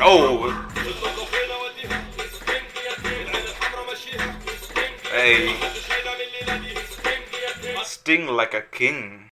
Oh. 0.00 0.52
Hey. 5.10 5.56
Sting 7.82 8.26
like 8.26 8.54
a 8.54 8.60
king. 8.60 9.28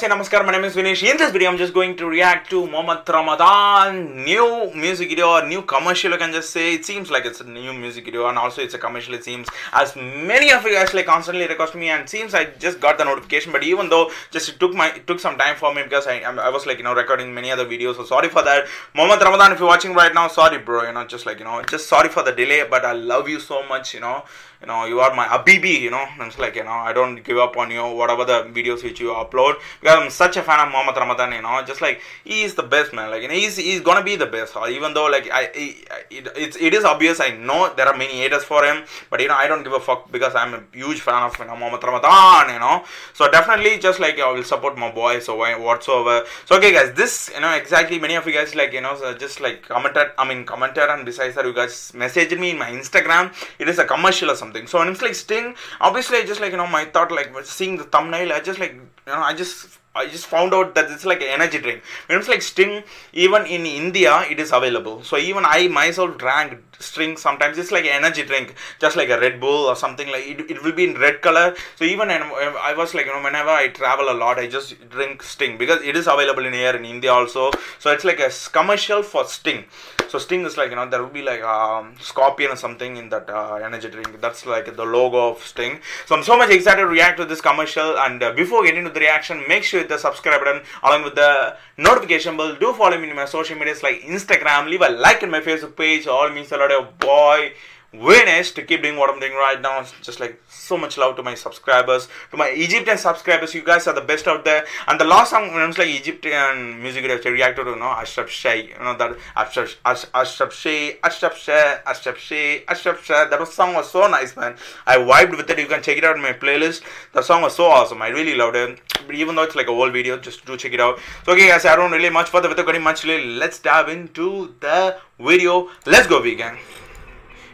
Namaste, 0.00 0.08
Namaskar, 0.08 0.46
my 0.46 0.52
name 0.52 0.64
is 0.64 0.74
Vinesh. 0.74 1.02
In 1.02 1.18
this 1.18 1.30
video, 1.30 1.50
I'm 1.50 1.58
just 1.58 1.74
going 1.74 1.94
to 1.96 2.06
react 2.06 2.48
to 2.50 2.66
Mohamed 2.66 3.06
Ramadan 3.06 4.24
new 4.24 4.72
music 4.74 5.10
video 5.10 5.28
or 5.28 5.46
new 5.46 5.60
commercial. 5.60 6.14
I 6.14 6.16
can 6.16 6.32
just 6.32 6.50
say 6.50 6.72
it 6.74 6.86
seems 6.86 7.10
like 7.10 7.26
it's 7.26 7.42
a 7.42 7.44
new 7.44 7.74
music 7.74 8.06
video, 8.06 8.26
and 8.28 8.38
also 8.38 8.62
it's 8.62 8.72
a 8.72 8.78
commercial. 8.78 9.12
It 9.12 9.24
seems 9.24 9.48
as 9.74 9.94
many 9.96 10.52
of 10.52 10.62
you 10.64 10.72
guys 10.72 10.94
like 10.94 11.04
constantly 11.04 11.46
request 11.46 11.74
me, 11.74 11.90
and 11.90 12.08
seems 12.08 12.32
I 12.32 12.46
just 12.46 12.80
got 12.80 12.96
the 12.96 13.04
notification. 13.04 13.52
But 13.52 13.62
even 13.62 13.90
though 13.90 14.10
just 14.30 14.48
it 14.48 14.58
took 14.58 14.72
my 14.72 14.88
it 14.88 15.06
took 15.06 15.20
some 15.20 15.36
time 15.36 15.56
for 15.56 15.74
me 15.74 15.82
because 15.82 16.06
I 16.06 16.20
I 16.20 16.48
was 16.48 16.64
like 16.64 16.78
you 16.78 16.84
know 16.84 16.94
recording 16.94 17.34
many 17.34 17.50
other 17.50 17.66
videos, 17.66 17.96
so 17.96 18.04
sorry 18.04 18.30
for 18.30 18.42
that. 18.42 18.68
Mohamed 18.94 19.22
Ramadan, 19.22 19.52
if 19.52 19.58
you're 19.58 19.68
watching 19.68 19.92
right 19.92 20.14
now, 20.14 20.28
sorry, 20.28 20.58
bro. 20.58 20.84
You 20.86 20.94
know, 20.94 21.04
just 21.06 21.26
like 21.26 21.40
you 21.40 21.44
know, 21.44 21.60
just 21.62 21.88
sorry 21.88 22.08
for 22.08 22.22
the 22.22 22.32
delay, 22.32 22.64
but 22.70 22.86
I 22.86 22.92
love 22.92 23.28
you 23.28 23.38
so 23.38 23.66
much. 23.68 23.92
You 23.92 24.00
know, 24.00 24.24
you 24.60 24.66
know, 24.66 24.84
you 24.84 25.00
are 25.00 25.14
my 25.14 25.26
Abibi. 25.26 25.80
You 25.80 25.90
know, 25.90 26.04
and 26.18 26.28
it's 26.28 26.38
like 26.38 26.56
you 26.56 26.64
know, 26.64 26.70
I 26.70 26.92
don't 26.92 27.22
give 27.24 27.38
up 27.38 27.56
on 27.56 27.70
you. 27.70 27.82
Whatever 27.82 28.24
the 28.24 28.44
videos 28.52 28.82
which 28.82 29.00
you 29.00 29.08
upload, 29.08 29.54
because 29.80 29.98
I'm 29.98 30.10
such 30.10 30.36
a 30.36 30.42
fan 30.42 30.60
of 30.66 30.72
Mohamed 30.72 30.96
Ramadan. 30.96 31.32
You 31.32 31.42
know, 31.42 31.62
just 31.66 31.80
like 31.80 32.00
he 32.24 32.42
is 32.42 32.54
the 32.54 32.62
best 32.62 32.92
man. 32.92 33.10
Like 33.10 33.22
you 33.22 33.28
know, 33.28 33.34
he's 33.34 33.56
he's 33.56 33.80
gonna 33.80 34.04
be 34.04 34.16
the 34.16 34.26
best. 34.26 34.56
Uh, 34.56 34.66
even 34.68 34.92
though 34.92 35.06
like 35.06 35.30
I, 35.30 35.44
I 35.44 36.04
it, 36.10 36.28
it's 36.36 36.56
it 36.56 36.74
is 36.74 36.84
obvious. 36.84 37.20
I 37.20 37.30
know 37.30 37.72
there 37.74 37.86
are 37.86 37.96
many 37.96 38.14
haters 38.14 38.44
for 38.44 38.64
him, 38.64 38.84
but 39.08 39.20
you 39.20 39.28
know, 39.28 39.34
I 39.34 39.46
don't 39.46 39.62
give 39.62 39.72
a 39.72 39.80
fuck 39.80 40.12
because 40.12 40.34
I'm 40.34 40.54
a 40.54 40.62
huge 40.72 41.00
fan 41.00 41.22
of 41.22 41.38
you 41.38 41.46
know 41.46 41.56
Mohamed 41.56 41.82
Ramadan. 41.82 42.52
You 42.52 42.60
know, 42.60 42.84
so 43.14 43.30
definitely 43.30 43.78
just 43.78 43.98
like 43.98 44.18
I 44.18 44.30
will 44.30 44.44
support 44.44 44.76
my 44.76 44.90
boy. 44.90 45.20
So 45.20 45.36
whatsoever. 45.36 46.26
So 46.44 46.56
okay, 46.56 46.72
guys, 46.72 46.92
this 46.94 47.30
you 47.34 47.40
know 47.40 47.54
exactly 47.54 47.98
many 47.98 48.14
of 48.16 48.26
you 48.26 48.34
guys 48.34 48.54
like 48.54 48.74
you 48.74 48.82
know 48.82 48.94
so 48.96 49.14
just 49.14 49.40
like 49.40 49.62
commented. 49.62 50.08
I 50.18 50.28
mean 50.28 50.44
commented 50.44 50.88
and 50.90 51.06
besides 51.06 51.34
that 51.36 51.46
you 51.46 51.54
guys 51.54 51.92
messaged 51.94 52.38
me 52.38 52.50
in 52.50 52.58
my 52.58 52.70
Instagram. 52.70 53.32
It 53.58 53.66
is 53.68 53.78
a 53.78 53.84
commercial 53.84 54.30
or 54.30 54.36
something. 54.36 54.49
So 54.68 54.78
when 54.78 54.88
it's 54.88 55.02
like 55.02 55.14
Sting, 55.14 55.54
obviously 55.80 56.18
I 56.18 56.24
just 56.24 56.40
like 56.40 56.52
you 56.52 56.56
know 56.58 56.66
my 56.66 56.84
thought 56.84 57.10
like 57.10 57.32
seeing 57.44 57.76
the 57.76 57.84
thumbnail. 57.84 58.32
I 58.32 58.40
just 58.40 58.58
like 58.58 58.72
you 58.72 58.88
know 59.06 59.20
I 59.20 59.34
just 59.34 59.78
I 59.92 60.06
just 60.06 60.26
found 60.26 60.54
out 60.54 60.76
that 60.76 60.88
it's 60.88 61.04
like 61.04 61.20
an 61.20 61.26
energy 61.28 61.58
drink. 61.58 61.82
When 62.06 62.16
it's 62.18 62.28
like 62.28 62.42
Sting, 62.42 62.84
even 63.12 63.44
in 63.46 63.66
India, 63.66 64.24
it 64.30 64.38
is 64.38 64.52
available. 64.52 65.02
So 65.02 65.16
even 65.16 65.44
I 65.44 65.66
myself 65.66 66.16
drank 66.16 66.62
Sting 66.78 67.16
sometimes. 67.16 67.58
It's 67.58 67.72
like 67.72 67.84
an 67.84 68.04
energy 68.04 68.22
drink, 68.22 68.54
just 68.78 68.96
like 68.96 69.10
a 69.10 69.18
Red 69.18 69.40
Bull 69.40 69.66
or 69.66 69.74
something 69.74 70.08
like 70.08 70.26
it. 70.28 70.48
It 70.48 70.62
will 70.62 70.72
be 70.72 70.84
in 70.84 70.94
red 70.94 71.20
color. 71.22 71.56
So 71.74 71.84
even 71.84 72.08
I 72.08 72.72
was 72.76 72.94
like 72.94 73.06
you 73.06 73.12
know 73.12 73.22
whenever 73.22 73.50
I 73.50 73.66
travel 73.68 74.10
a 74.10 74.14
lot, 74.14 74.38
I 74.38 74.46
just 74.46 74.88
drink 74.90 75.24
Sting 75.24 75.58
because 75.58 75.82
it 75.82 75.96
is 75.96 76.06
available 76.06 76.46
in 76.46 76.52
here 76.52 76.76
in 76.76 76.84
India 76.84 77.12
also. 77.12 77.50
So 77.80 77.90
it's 77.90 78.04
like 78.04 78.20
a 78.20 78.30
commercial 78.52 79.02
for 79.02 79.24
Sting. 79.24 79.64
So 80.08 80.18
Sting 80.18 80.44
is 80.44 80.56
like 80.56 80.70
you 80.70 80.76
know 80.76 80.88
there 80.88 81.02
will 81.02 81.10
be 81.10 81.22
like 81.22 81.42
um, 81.42 81.94
scorpion 82.00 82.52
or 82.52 82.56
something 82.56 82.96
in 82.96 83.08
that 83.08 83.28
uh, 83.28 83.54
energy 83.56 83.90
drink. 83.90 84.20
That's 84.20 84.46
like 84.46 84.76
the 84.76 84.84
logo 84.84 85.30
of 85.30 85.42
Sting. 85.42 85.80
So 86.06 86.16
I'm 86.16 86.22
so 86.22 86.38
much 86.38 86.50
excited 86.50 86.82
to 86.82 86.86
react 86.86 87.18
to 87.18 87.24
this 87.24 87.40
commercial. 87.40 87.98
And 87.98 88.22
uh, 88.22 88.32
before 88.32 88.64
getting 88.64 88.84
to 88.84 88.90
the 88.90 89.00
reaction, 89.00 89.42
make 89.48 89.64
sure 89.64 89.84
the 89.90 89.98
subscribe 89.98 90.40
button 90.42 90.62
along 90.82 91.04
with 91.04 91.14
the 91.14 91.56
notification 91.76 92.36
bell. 92.36 92.56
Do 92.56 92.72
follow 92.72 92.98
me 92.98 93.10
in 93.10 93.16
my 93.16 93.26
social 93.26 93.58
medias 93.58 93.82
like 93.82 94.00
Instagram. 94.02 94.70
Leave 94.70 94.80
a 94.80 94.88
like 94.88 95.22
in 95.22 95.30
my 95.30 95.40
Facebook 95.40 95.76
page. 95.76 96.06
All 96.06 96.30
means 96.30 96.50
a 96.52 96.56
lot 96.56 96.72
of 96.72 96.98
boy. 96.98 97.52
Vinesh 97.92 98.54
to 98.54 98.62
keep 98.62 98.82
doing 98.82 98.96
what 98.96 99.10
I'm 99.10 99.18
doing 99.18 99.32
right 99.32 99.60
now. 99.60 99.84
Just 100.00 100.20
like 100.20 100.40
so 100.48 100.76
much 100.76 100.96
love 100.96 101.16
to 101.16 101.22
my 101.24 101.34
subscribers, 101.34 102.08
to 102.30 102.36
my 102.36 102.48
Egyptian 102.48 102.96
subscribers. 102.96 103.52
You 103.52 103.62
guys 103.62 103.88
are 103.88 103.94
the 103.94 104.00
best 104.00 104.28
out 104.28 104.44
there. 104.44 104.64
And 104.86 105.00
the 105.00 105.04
last 105.04 105.30
song 105.30 105.52
when 105.52 105.62
it 105.62 105.66
was 105.66 105.78
like 105.78 105.88
Egyptian 105.88 106.80
music 106.80 107.04
I 107.04 107.28
reacted 107.28 107.64
to 107.64 107.72
you 107.72 107.76
know 107.76 107.86
Ashraf 107.86 108.28
Shay. 108.28 108.68
You 108.68 108.78
know 108.78 108.96
that 108.96 109.16
Ashraf 109.36 109.76
Ashraf 110.14 110.52
Shay, 110.52 110.98
Ashraf 111.02 111.36
Shay, 111.36 111.78
Ashraf 111.84 112.16
Shay, 112.16 112.64
Ashraf 112.68 113.04
Shay. 113.04 113.26
That 113.28 113.40
was, 113.40 113.52
song 113.52 113.74
was 113.74 113.90
so 113.90 114.06
nice, 114.06 114.36
man. 114.36 114.54
I 114.86 114.98
vibed 114.98 115.36
with 115.36 115.50
it. 115.50 115.58
You 115.58 115.66
can 115.66 115.82
check 115.82 115.98
it 115.98 116.04
out 116.04 116.14
in 116.14 116.22
my 116.22 116.32
playlist. 116.32 116.82
The 117.12 117.22
song 117.22 117.42
was 117.42 117.56
so 117.56 117.64
awesome. 117.64 118.00
I 118.02 118.08
really 118.08 118.36
loved 118.36 118.54
it. 118.54 118.80
Even 119.12 119.34
though 119.34 119.42
it's 119.42 119.56
like 119.56 119.66
a 119.66 119.74
whole 119.74 119.90
video, 119.90 120.16
just 120.16 120.44
do 120.44 120.56
check 120.56 120.72
it 120.72 120.80
out. 120.80 121.00
So 121.24 121.32
okay, 121.32 121.48
guys, 121.48 121.64
I 121.64 121.74
don't 121.74 121.90
really 121.90 122.10
much 122.10 122.28
further 122.28 122.48
without 122.48 122.66
getting 122.66 122.82
much. 122.82 123.04
Let's 123.04 123.58
dive 123.58 123.88
into 123.88 124.54
the 124.60 124.96
video. 125.18 125.70
Let's 125.86 126.06
go, 126.06 126.22
vegan. 126.22 126.56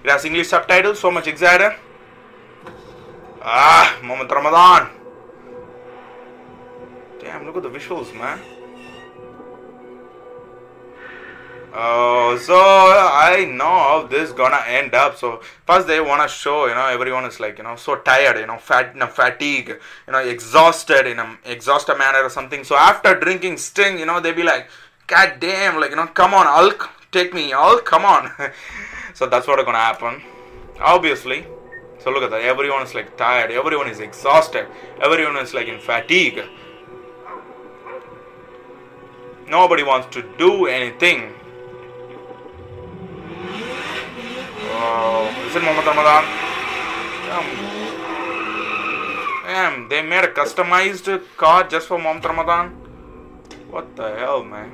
It 0.07 0.11
has 0.11 0.25
English 0.25 0.47
subtitles, 0.47 1.01
so 1.01 1.11
much 1.11 1.27
excited. 1.27 1.75
Ah, 3.43 3.99
Mohamed 4.05 4.31
Ramadan. 4.31 4.91
Damn, 7.19 7.45
look 7.45 7.57
at 7.57 7.65
the 7.65 7.71
visuals, 7.71 8.15
man. 8.15 8.39
Oh, 11.75 12.39
so 12.41 12.55
I 12.57 13.47
know 13.51 14.07
this 14.07 14.31
gonna 14.31 14.63
end 14.69 14.95
up. 14.95 15.17
So 15.17 15.41
first 15.67 15.89
they 15.89 16.01
wanna 16.01 16.29
show, 16.29 16.67
you 16.67 16.77
know, 16.77 16.87
everyone 16.87 17.25
is 17.25 17.41
like, 17.41 17.59
you 17.59 17.65
know, 17.65 17.75
so 17.75 17.97
tired, 17.97 18.39
you 18.39 18.47
know, 18.47 18.59
fat, 18.59 18.95
know, 18.95 19.09
fatigue, 19.09 19.71
you 20.07 20.13
know, 20.13 20.21
exhausted 20.21 21.09
in 21.09 21.19
a 21.19 21.37
exhausted 21.45 21.99
manner 21.99 22.23
or 22.23 22.31
something. 22.31 22.63
So 22.63 22.77
after 22.77 23.19
drinking 23.19 23.57
Sting, 23.57 23.99
you 23.99 24.07
know, 24.07 24.21
they 24.21 24.31
be 24.31 24.45
like, 24.45 24.69
God 25.09 25.41
damn, 25.41 25.81
like, 25.81 25.91
you 25.91 25.97
know, 25.97 26.07
come 26.07 26.33
on, 26.33 26.47
Hulk, 26.47 26.91
take 27.11 27.35
me, 27.35 27.51
Hulk, 27.51 27.85
come 27.85 28.05
on. 28.05 28.31
so 29.17 29.27
that's 29.27 29.47
what's 29.49 29.65
gonna 29.65 29.79
happen. 29.79 30.23
Obviously 30.79 31.47
so 31.99 32.11
look 32.13 32.23
at 32.23 32.31
that. 32.31 32.43
Everyone 32.43 32.83
is 32.83 32.95
like 32.95 33.17
tired. 33.17 33.51
Everyone 33.51 33.89
is 33.89 34.01
exhausted. 34.01 34.67
Everyone 35.03 35.37
is 35.39 35.55
like 35.55 35.67
in 35.67 35.81
fatigue. 35.81 36.45
Nobody 39.49 39.83
wants 39.83 40.15
to 40.15 40.23
do 40.37 40.67
anything. 40.67 41.33
Is 45.47 45.57
it 45.57 45.63
Mohamed 45.63 45.87
Ramadan? 45.87 46.25
Damn. 49.47 49.89
They 49.89 50.03
made 50.03 50.25
a 50.25 50.33
customized 50.33 51.09
car 51.37 51.65
just 51.65 51.89
for 51.89 51.99
Mohamed 51.99 52.25
Ramadan? 52.25 52.71
What 53.71 53.97
the 53.97 54.15
hell 54.17 54.45
man? 54.45 54.71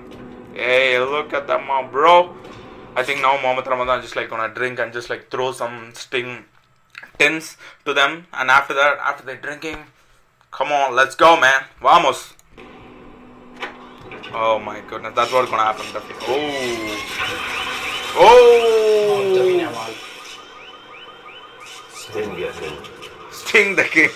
Hey 0.54 0.98
look 0.98 1.32
at 1.32 1.46
that 1.46 1.64
my 1.66 1.82
bro 1.86 2.34
I 2.94 3.02
think 3.02 3.22
now 3.22 3.40
Mohamed 3.40 3.66
Ramadan 3.66 4.02
just 4.02 4.16
like 4.16 4.28
gonna 4.28 4.52
drink 4.52 4.78
and 4.78 4.92
just 4.92 5.08
like 5.08 5.30
throw 5.30 5.52
some 5.52 5.92
sting 5.94 6.44
tins 7.18 7.56
to 7.84 7.94
them, 7.94 8.26
and 8.32 8.50
after 8.50 8.74
that, 8.74 8.98
after 8.98 9.24
they're 9.24 9.36
drinking, 9.36 9.78
come 10.50 10.70
on, 10.72 10.94
let's 10.94 11.14
go, 11.14 11.40
man, 11.40 11.64
vamos. 11.80 12.34
Oh 14.34 14.58
my 14.58 14.80
goodness, 14.88 15.14
that's 15.14 15.32
what's 15.32 15.50
gonna 15.50 15.62
happen. 15.62 15.86
Oh, 16.26 16.52
oh, 18.16 18.52
Sting 21.90 22.34
the 22.34 22.52
king. 22.52 22.76
Sting 23.30 23.76
the 23.76 23.84
king. 23.84 24.10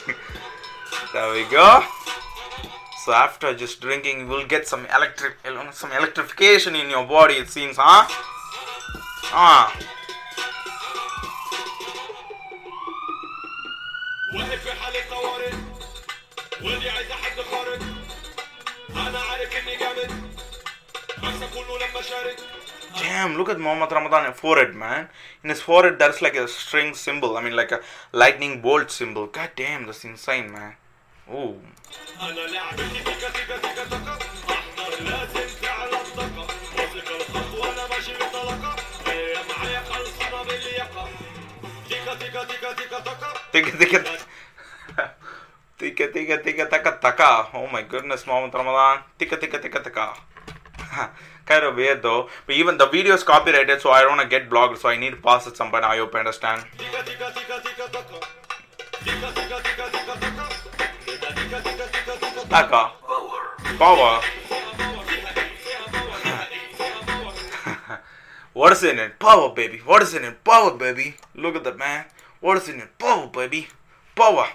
There 1.12 1.32
we 1.32 1.44
go. 1.50 1.82
So 3.04 3.12
after 3.12 3.54
just 3.54 3.81
drinking, 3.81 4.20
you 4.20 4.26
will 4.26 4.47
get 4.47 4.66
some 4.69 4.84
electric, 4.86 5.36
some 5.72 5.92
electrification 5.92 6.76
in 6.76 6.91
your 6.91 7.06
body. 7.06 7.34
It 7.34 7.48
seems, 7.48 7.76
huh? 7.78 8.06
Ah. 9.32 9.76
Damn, 22.98 23.36
look 23.36 23.48
at 23.48 23.59
Mohamed 23.59 23.92
Ramadan's 23.92 24.38
forehead, 24.38 24.75
man. 24.75 25.09
In 25.42 25.50
his 25.50 25.60
forehead, 25.60 25.98
there's 25.98 26.22
like 26.22 26.36
a 26.36 26.47
string 26.48 26.95
symbol. 26.95 27.36
I 27.36 27.42
mean, 27.42 27.56
like 27.56 27.72
a 27.72 27.80
lightning 28.12 28.60
bolt 28.62 28.91
symbol. 28.91 29.27
God 29.27 29.51
damn, 29.56 29.86
that's 29.86 30.04
insane, 30.04 30.53
man. 30.53 30.74
Oh. 31.30 31.56
Tika 43.56 43.72
tika 45.78 46.12
tika 46.12 46.36
tika 46.44 46.66
taka 46.66 46.92
taka. 47.00 47.48
Oh 47.54 47.66
my 47.72 47.82
goodness, 47.82 48.26
Mohamed 48.26 48.53
Ramadan. 48.53 49.00
Tika 49.18 49.36
tika 49.36 49.58
tika 49.58 49.80
taka. 49.80 50.12
kind 51.47 51.64
of 51.64 51.76
weird 51.76 52.03
though. 52.03 52.28
But 52.47 52.56
even 52.56 52.76
the 52.76 52.86
video 52.86 53.14
is 53.14 53.24
copyrighted, 53.24 53.80
so 53.80 53.91
I 53.91 54.03
don't 54.03 54.16
wanna 54.16 54.28
get 54.28 54.50
blocked. 54.50 54.78
So 54.78 54.91
I 54.91 54.97
need 54.97 55.10
to 55.10 55.16
pass 55.16 55.47
it 55.47 55.56
somewhere. 55.56 55.82
I 55.84 55.97
hope 55.97 56.12
you 56.12 56.18
understand. 56.18 56.64
Taka. 62.50 62.92
Power. 63.78 64.20
what 68.53 68.72
is 68.72 68.84
in 68.84 68.98
it? 68.98 69.18
Power, 69.18 69.48
baby. 69.54 69.78
What 69.78 70.03
is 70.03 70.12
in 70.12 70.24
it? 70.24 70.44
Power, 70.44 70.76
baby. 70.76 71.16
Look 71.34 71.56
at 71.56 71.64
that, 71.64 71.78
man. 71.78 72.04
What 72.47 72.59
is 72.59 72.69
in 72.69 72.78
it? 72.78 72.97
Boa, 72.97 73.27
baby. 73.27 73.66
Boa. 74.15 74.47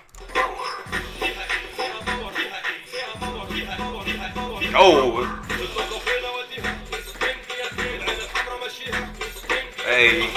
Oh. 4.74 5.44
Hey. 9.84 10.30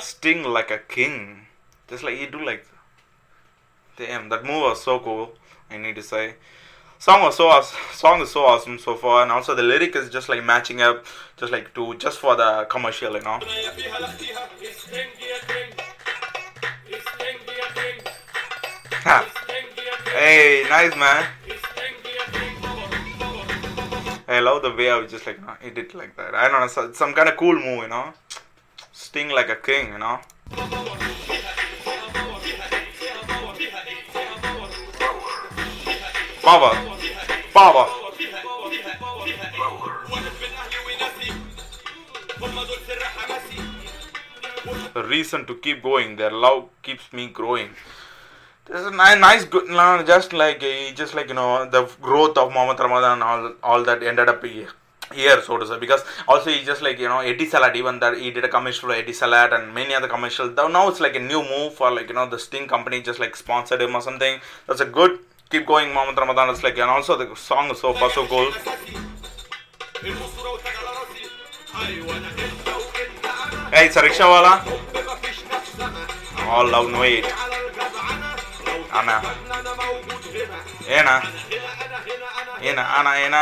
Sting 0.00 0.44
like 0.44 0.70
a 0.70 0.78
king. 0.78 1.46
Just 1.88 2.04
like 2.04 2.20
you 2.20 2.30
do 2.30 2.46
like. 2.46 2.64
Damn, 3.96 4.28
that 4.28 4.44
move 4.44 4.62
was 4.62 4.84
so 4.84 5.00
cool. 5.00 5.32
I 5.68 5.78
need 5.78 5.96
to 5.96 6.02
say 6.04 6.36
song 7.04 7.22
was 7.22 7.36
so 7.36 7.48
awesome. 7.48 7.78
song 7.92 8.22
is 8.22 8.30
so 8.30 8.44
awesome 8.46 8.78
so 8.78 8.94
far 8.94 9.22
and 9.22 9.30
also 9.30 9.54
the 9.54 9.62
lyric 9.62 9.94
is 9.94 10.08
just 10.08 10.30
like 10.30 10.42
matching 10.42 10.80
up 10.80 11.04
just 11.36 11.52
like 11.52 11.74
to 11.74 11.94
just 11.96 12.18
for 12.18 12.34
the 12.34 12.66
commercial 12.70 13.12
you 13.14 13.20
know 13.20 13.38
hey, 20.14 20.64
nice 20.70 20.96
man. 20.96 21.26
I 24.26 24.40
love 24.40 24.62
the 24.62 24.74
way 24.74 24.90
I 24.90 24.96
was 24.96 25.10
just 25.10 25.26
like, 25.26 25.44
no, 25.44 25.52
he 25.60 25.68
did 25.68 25.92
like 25.92 26.16
that. 26.16 26.34
I 26.34 26.48
don't 26.48 26.60
know, 26.60 26.68
some, 26.68 26.94
some 26.94 27.12
kind 27.12 27.28
of 27.28 27.36
cool 27.36 27.54
move, 27.54 27.82
you 27.82 27.88
know. 27.88 28.14
Sting 28.92 29.28
like 29.28 29.50
a 29.50 29.56
king, 29.56 29.92
you 29.92 29.98
know. 29.98 30.20
Power. 36.40 36.72
Power. 37.52 37.86
The 44.94 45.04
reason 45.06 45.44
to 45.44 45.56
keep 45.56 45.82
going, 45.82 46.16
their 46.16 46.30
love 46.30 46.70
keeps 46.82 47.12
me 47.12 47.28
growing. 47.28 47.68
There's 48.66 48.86
a 48.86 48.90
nice 48.90 49.44
good, 49.44 49.66
just 50.06 50.32
like 50.32 50.62
eh, 50.62 50.92
just 50.94 51.14
like 51.14 51.28
you 51.28 51.34
know 51.34 51.68
the 51.68 51.84
growth 52.00 52.38
of 52.38 52.52
Mohamed 52.52 52.80
Ramadan 52.80 53.12
and 53.12 53.22
all 53.22 53.52
all 53.62 53.84
that 53.84 54.02
ended 54.02 54.28
up 54.28 54.42
here 54.44 54.68
here, 55.12 55.42
so 55.42 55.58
to 55.58 55.66
say, 55.66 55.78
because 55.78 56.02
also 56.26 56.50
he 56.50 56.64
just 56.64 56.82
like 56.82 56.98
you 56.98 57.08
know 57.08 57.20
Eddie 57.20 57.46
Salat, 57.46 57.76
even 57.76 58.00
that 58.00 58.16
he 58.16 58.30
did 58.30 58.44
a 58.44 58.48
commercial 58.48 58.88
for 58.88 58.94
Eddie 58.94 59.12
Salat 59.12 59.52
and 59.52 59.74
many 59.74 59.94
other 59.94 60.08
commercials. 60.08 60.56
Now 60.56 60.88
it's 60.88 61.00
like 61.00 61.14
a 61.14 61.20
new 61.20 61.42
move 61.42 61.74
for 61.74 61.90
like 61.90 62.08
you 62.08 62.14
know 62.14 62.28
the 62.28 62.38
Sting 62.38 62.66
company 62.66 63.02
just 63.02 63.20
like 63.20 63.36
sponsored 63.36 63.82
him 63.82 63.94
or 63.94 64.00
something. 64.00 64.40
That's 64.66 64.80
a 64.80 64.86
good 64.86 65.18
keep 65.50 65.66
going, 65.66 65.92
Mohamed 65.92 66.18
Ramadan. 66.18 66.50
It's 66.50 66.62
like 66.62 66.78
and 66.78 66.90
also 66.90 67.16
the 67.16 67.34
song 67.36 67.70
is 67.70 67.80
so 67.80 67.92
far 67.92 68.10
so 68.10 68.26
cool. 68.26 68.50
Hey, 73.72 73.86
it's 73.86 73.96
a 73.96 74.02
rickshaw, 74.02 74.30
All 76.46 76.70
love, 76.70 76.90
no 76.90 77.02
hate. 77.02 77.53
ಅಣ್ಣ 78.98 79.10
ಏನ 80.96 81.08
ಏನ 82.68 82.80
ಅಣ 82.96 83.08
ಏನ 83.24 83.36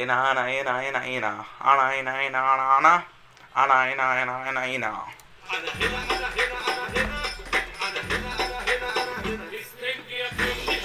ಏನ 0.00 0.12
ಅಣ 0.28 0.38
ಏನ 0.56 0.68
ಏನ 0.86 0.98
ಏನ 1.14 1.26
ಅಣ 1.70 1.80
ಏನ 1.98 2.08
ಏನ 2.26 2.36
ಅಣ 2.52 2.60
ಅಣ 2.76 2.86
ಅಣ 3.62 3.70
ಏನ 3.92 4.02
ಏನ 4.22 4.30
ಏನ 4.48 4.58
ಏನ 4.76 4.86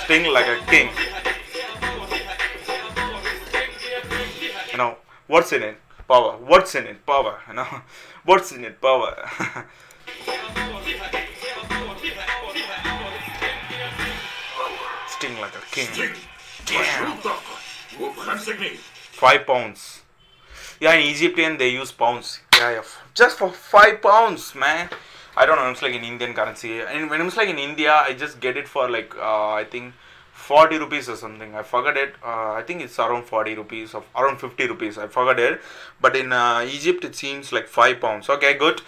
Sting 0.03 0.25
like 0.35 0.47
a 0.47 0.57
king. 0.71 0.89
You 4.71 4.77
know, 4.77 4.91
what's 5.29 5.51
in 5.53 5.63
it? 5.63 5.77
Power. 6.07 6.33
What's 6.51 6.75
in 6.75 6.87
it? 6.87 7.05
Power. 7.05 7.35
You 7.47 7.53
know, 7.53 7.67
what's 8.27 8.51
in 8.51 8.65
it? 8.65 8.81
Power. 8.81 9.13
Five 19.11 19.45
pounds. 19.45 20.01
Yeah, 20.79 20.93
in 20.93 21.07
Egyptian 21.07 21.57
they 21.57 21.69
use 21.69 21.91
pounds. 21.91 22.39
Yeah, 22.57 22.71
yeah. 22.71 22.83
Just 23.13 23.37
for 23.37 23.49
five 23.49 24.01
pounds, 24.01 24.55
man. 24.55 24.89
I 25.35 25.45
don't 25.45 25.55
know. 25.55 25.69
It's 25.71 25.81
like 25.81 25.93
in 25.93 26.03
Indian 26.03 26.33
currency. 26.33 26.81
And 26.81 27.09
when 27.09 27.21
it's 27.21 27.37
like 27.37 27.49
in 27.49 27.57
India, 27.57 27.93
I 27.93 28.13
just 28.13 28.39
get 28.39 28.57
it 28.57 28.67
for 28.67 28.89
like 28.89 29.15
uh, 29.17 29.53
I 29.53 29.63
think 29.63 29.93
40 30.33 30.77
rupees 30.77 31.09
or 31.09 31.15
something. 31.15 31.55
I 31.55 31.63
forgot 31.63 31.97
it. 31.97 32.15
Uh, 32.23 32.53
I 32.53 32.63
think 32.65 32.81
it's 32.81 32.99
around 32.99 33.25
40 33.25 33.55
rupees 33.55 33.93
or 33.93 34.03
around 34.15 34.37
50 34.39 34.67
rupees. 34.67 34.97
I 34.97 35.07
forgot 35.07 35.39
it. 35.39 35.61
But 36.01 36.15
in 36.15 36.33
uh, 36.33 36.65
Egypt, 36.69 37.03
it 37.05 37.15
seems 37.15 37.51
like 37.51 37.67
five 37.67 37.99
pounds. 37.99 38.29
Okay, 38.29 38.55
good. 38.55 38.81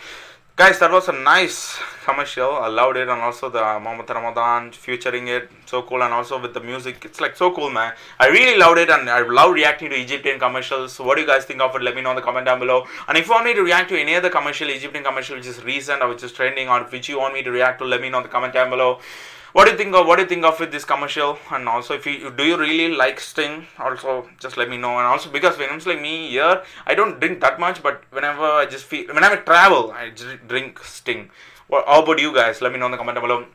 Guys, 0.58 0.80
that 0.80 0.90
was 0.90 1.10
a 1.10 1.12
nice 1.12 1.78
commercial. 2.06 2.50
I 2.50 2.70
loved 2.70 2.96
it, 2.96 3.10
and 3.10 3.22
also 3.22 3.50
the 3.50 3.60
Mohamed 3.60 4.10
Ramadan 4.10 4.72
featuring 4.72 5.28
it, 5.28 5.52
so 5.66 5.82
cool, 5.82 6.02
and 6.02 6.14
also 6.14 6.42
with 6.42 6.54
the 6.54 6.62
music, 6.62 7.04
it's 7.04 7.20
like 7.20 7.36
so 7.36 7.52
cool, 7.54 7.70
man. 7.70 7.92
I 8.22 8.30
really 8.30 8.58
loved 8.58 8.78
it, 8.78 8.90
and 8.90 9.10
I 9.10 9.20
love 9.28 9.52
reacting 9.52 9.90
to 9.90 9.98
Egyptian 9.98 10.40
commercials. 10.40 10.94
So, 10.94 11.04
what 11.04 11.16
do 11.16 11.24
you 11.24 11.28
guys 11.28 11.44
think 11.44 11.60
of 11.60 11.76
it? 11.76 11.82
Let 11.82 11.94
me 11.94 12.02
know 12.02 12.12
in 12.12 12.16
the 12.16 12.22
comment 12.22 12.46
down 12.46 12.60
below. 12.60 12.88
And 13.10 13.18
if 13.18 13.26
you 13.26 13.34
want 13.34 13.44
me 13.44 13.54
to 13.54 13.64
react 13.64 13.90
to 13.90 14.00
any 14.00 14.16
other 14.16 14.30
commercial, 14.30 14.70
Egyptian 14.70 15.04
commercial 15.04 15.36
which 15.36 15.46
is 15.46 15.62
recent 15.66 16.02
or 16.02 16.08
which 16.08 16.24
is 16.24 16.32
trending, 16.32 16.70
or 16.70 16.86
which 16.86 17.10
you 17.10 17.20
want 17.20 17.34
me 17.34 17.44
to 17.44 17.52
react 17.52 17.80
to, 17.80 17.86
let 17.86 18.00
me 18.00 18.10
know 18.10 18.20
in 18.20 18.24
the 18.24 18.30
comment 18.30 18.54
down 18.54 18.70
below. 18.70 19.02
What 19.56 19.64
do 19.64 19.72
you 19.72 19.78
think 19.78 19.96
of 19.96 20.06
what 20.06 20.18
do 20.18 20.24
you 20.24 20.28
think 20.28 20.44
of 20.44 20.60
it 20.60 20.70
this 20.70 20.84
commercial? 20.84 21.38
And 21.50 21.70
also, 21.70 21.94
if 21.94 22.06
you 22.06 22.30
do 22.30 22.44
you 22.44 22.58
really 22.58 22.94
like 22.94 23.22
Sting? 23.22 23.66
Also, 23.80 24.28
just 24.38 24.58
let 24.58 24.70
me 24.70 24.76
know. 24.76 24.98
And 25.00 25.08
also, 25.08 25.30
because 25.30 25.58
when 25.58 25.70
it's 25.74 25.86
like 25.86 26.02
me 26.02 26.28
here, 26.32 26.62
I 26.86 26.94
don't 26.94 27.22
drink 27.22 27.40
that 27.40 27.58
much, 27.58 27.82
but 27.82 28.04
whenever 28.10 28.44
I 28.44 28.66
just 28.66 28.84
feel 28.84 29.08
whenever 29.14 29.36
I 29.36 29.44
travel, 29.52 29.94
I 29.94 30.10
just 30.10 30.46
drink 30.50 30.84
Sting. 30.84 31.30
What 31.70 31.86
how 31.88 32.04
about 32.04 32.20
you 32.20 32.34
guys? 32.34 32.62
Let 32.62 32.74
me 32.74 32.80
know 32.80 32.88
in 32.88 32.92
the 32.92 32.98
comment 32.98 33.22
below. 33.22 33.46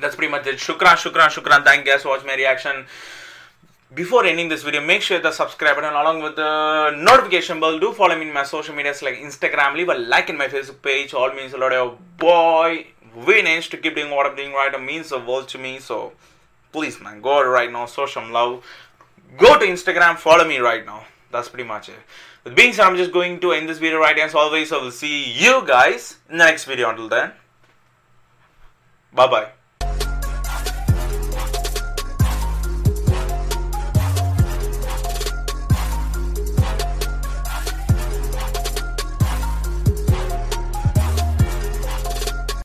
That's 0.00 0.14
pretty 0.14 0.30
much 0.30 0.46
it. 0.46 0.58
Shukran, 0.58 0.94
shukran, 1.02 1.34
shukran. 1.34 1.64
Thank 1.64 1.86
you 1.86 1.92
guys 1.92 2.02
for 2.02 2.10
watching 2.10 2.28
my 2.28 2.36
reaction. 2.36 2.86
Before 3.92 4.24
ending 4.24 4.48
this 4.48 4.62
video, 4.62 4.80
make 4.80 5.02
sure 5.02 5.20
the 5.20 5.32
subscribe 5.32 5.74
button 5.74 5.92
along 5.92 6.22
with 6.22 6.36
the 6.36 6.94
notification 6.96 7.58
bell. 7.58 7.80
Do 7.80 7.92
follow 7.92 8.16
me 8.16 8.28
in 8.28 8.32
my 8.32 8.44
social 8.44 8.76
medias 8.76 9.02
like 9.02 9.16
Instagram. 9.16 9.74
Leave 9.74 9.88
a 9.88 9.98
like 9.98 10.30
in 10.30 10.38
my 10.38 10.46
Facebook 10.46 10.80
page. 10.82 11.14
All 11.14 11.34
means 11.34 11.52
a 11.52 11.58
lot 11.58 11.72
of 11.72 11.98
boy. 12.16 12.86
Vinesh 13.16 13.70
to 13.70 13.76
keep 13.76 13.94
doing 13.94 14.10
what 14.10 14.26
I'm 14.26 14.36
doing 14.36 14.52
right. 14.52 14.72
It 14.72 14.80
means 14.80 15.10
the 15.10 15.18
world 15.18 15.48
to 15.48 15.58
me. 15.58 15.78
So 15.78 16.12
please, 16.72 17.00
man, 17.00 17.20
go 17.20 17.38
out 17.38 17.46
right 17.46 17.70
now. 17.70 17.86
Show 17.86 18.06
some 18.06 18.32
love. 18.32 18.64
Go 19.36 19.58
to 19.58 19.64
Instagram. 19.64 20.16
Follow 20.16 20.46
me 20.46 20.58
right 20.58 20.84
now. 20.84 21.04
That's 21.30 21.48
pretty 21.48 21.64
much 21.64 21.88
it. 21.88 21.96
With 22.44 22.54
being 22.54 22.72
said, 22.72 22.86
I'm 22.86 22.96
just 22.96 23.12
going 23.12 23.40
to 23.40 23.52
end 23.52 23.68
this 23.68 23.78
video 23.78 23.98
right 23.98 24.18
as 24.18 24.34
always. 24.34 24.68
So 24.68 24.80
we'll 24.80 24.90
see 24.90 25.32
you 25.32 25.62
guys 25.66 26.16
in 26.28 26.38
the 26.38 26.44
next 26.44 26.64
video. 26.64 26.90
Until 26.90 27.08
then, 27.08 27.32
bye 29.12 29.28
bye. 29.28 29.61